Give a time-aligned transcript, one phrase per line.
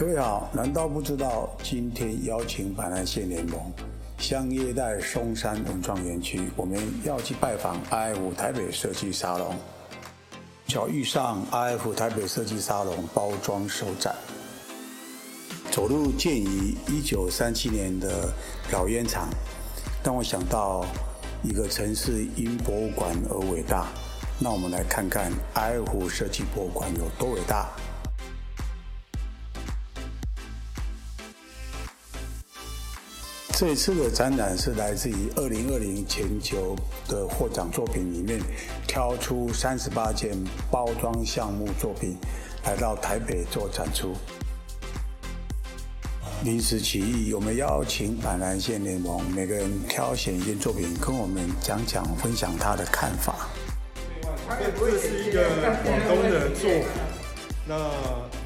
[0.00, 3.60] 各位好，难道不知道今天邀请板南线联盟
[4.16, 9.54] 香叶代松山文创园区，我们要去拜访 IF 台北设计沙龙，
[10.66, 14.14] 巧遇上 IF 台北设计沙龙包装首展。
[15.70, 18.32] 走路建于一九三七年的
[18.72, 19.28] 老烟厂，
[20.02, 20.86] 让我想到
[21.42, 23.86] 一个城市因博物馆而伟大。
[24.38, 27.68] 那我们来看看 IF 设计博物馆有多伟大。
[33.60, 36.74] 这一次的展览是来自于二零二零全球
[37.06, 38.40] 的获奖作品里面
[38.88, 40.34] 挑出三十八件
[40.70, 42.16] 包装项目作品，
[42.64, 44.14] 来到台北做展出。
[46.42, 53.46] 临时起意，我们邀请板南线联盟每个人挑选一件作品，跟我们讲讲、分享他的看法。
[54.48, 55.44] 这是一个
[55.84, 56.84] 广东的作品，
[57.68, 57.76] 那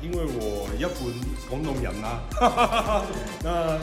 [0.02, 0.92] 因为我一本
[1.48, 3.04] 广东人啦，
[3.44, 3.78] 那。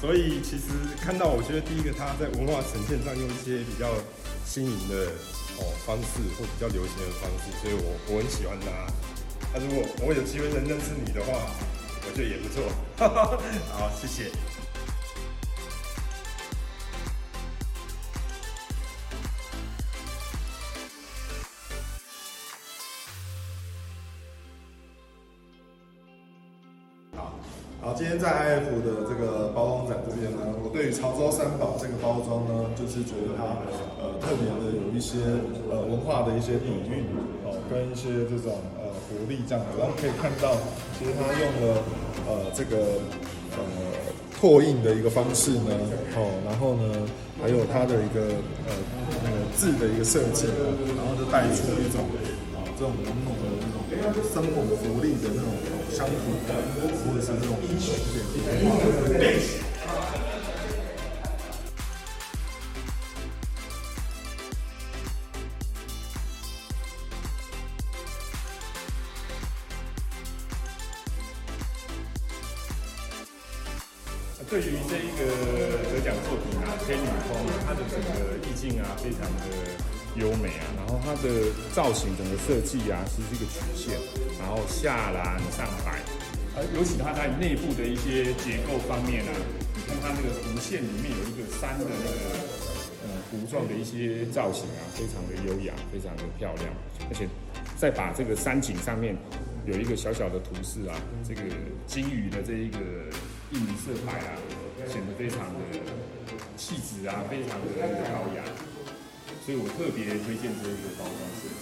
[0.00, 0.64] 所以其实
[0.98, 3.86] 看到，我觉得第一个他在文化呈现上用一些比较
[4.46, 5.12] 新颖的
[5.58, 8.66] 哦方式，或比较流行的方式，所以我我很喜欢他。
[9.52, 11.50] 那如果我有机会能认识你的话，
[12.06, 12.64] 我觉得也不错。
[13.76, 14.30] 好，谢谢。
[27.14, 27.38] 好，
[27.82, 33.56] 好今天在 IF 的这个包装展这边呢，我对于潮州三宝这个包装呢，就是觉得它
[33.96, 35.16] 呃特别的有一些
[35.72, 37.08] 呃文化的一些底蕴
[37.40, 40.52] 哦，跟一些这种呃活力这样子，然后可以看到，
[40.98, 41.80] 其实它用了
[42.28, 43.00] 呃这个
[43.56, 43.64] 呃
[44.36, 45.72] 拓印的一个方式呢，
[46.20, 46.84] 哦，然后呢
[47.40, 48.28] 还有它的一个
[48.68, 48.76] 呃
[49.24, 50.44] 那个字的一个设计，
[51.00, 52.04] 然后就带出一种
[52.80, 53.44] 这种浓浓的
[53.90, 55.52] 那种生活活力的那种。
[55.92, 56.12] 相处
[56.48, 56.54] 的，
[57.04, 58.46] 或者是这种英雄点点。
[74.48, 74.60] 对。
[74.60, 75.20] 于这一个
[75.90, 79.99] 得奖作品啊，《天女峰》，它的整个意境啊，非常的。
[80.16, 83.94] 优美啊，然后它的造型整个设计啊，是这个曲线，
[84.38, 86.02] 然后下蓝上白，
[86.56, 89.32] 而尤其它在内部的一些结构方面啊，
[89.76, 92.10] 你看它那个弧线里面有一个山的那个
[93.06, 96.66] 呃弧状的一些造型啊，非常的优雅，非常的漂亮，
[97.08, 97.28] 而且
[97.76, 99.16] 再把这个山景上面
[99.64, 101.42] 有一个小小的图示啊，这个
[101.86, 102.78] 鲸鱼的这一个
[103.52, 104.34] 印色彩啊，
[104.90, 105.78] 显得非常的
[106.56, 107.66] 气质啊，非常的
[108.10, 108.42] 高雅。
[109.42, 111.54] 所以我特别推荐这一个包装设计。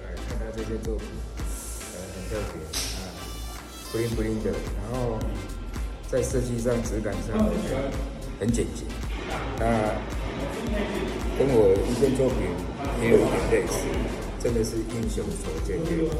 [0.00, 1.06] 来看看这些作品，
[1.92, 2.56] 呃，很特别
[3.02, 3.04] 啊
[3.92, 4.46] ，bling bling 的，
[4.80, 5.18] 然后
[6.08, 7.36] 在设计上、质感上
[8.38, 8.84] 很简洁。
[9.58, 9.92] 那
[11.36, 12.65] 跟我一件作品。
[13.02, 13.86] 也有一点类似，
[14.40, 16.18] 真的是英雄所见略同。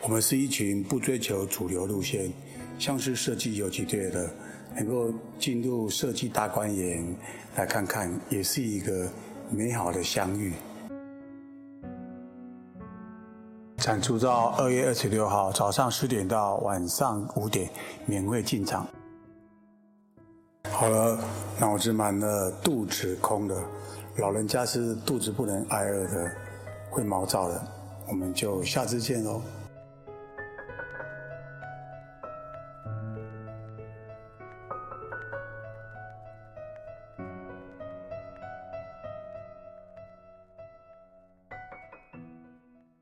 [0.00, 2.30] 我们是一群不追求主流路线，
[2.78, 4.30] 像是设计游击队的，
[4.76, 7.16] 能够进入设计大观园
[7.56, 9.10] 来看看，也是一个。
[9.52, 10.54] 美好的相遇，
[13.76, 17.68] 展出到二月二十六号早上十点到晚上五点，
[18.06, 18.86] 免费进场。
[20.70, 21.18] 好了，
[21.60, 23.62] 脑子满了，肚子空了，
[24.16, 26.32] 老人家是肚子不能挨饿的，
[26.90, 27.62] 会毛躁的，
[28.08, 29.42] 我们就下次见喽。